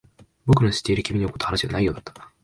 [0.47, 2.31] 僕の知っている君に起こった話ではないようだった。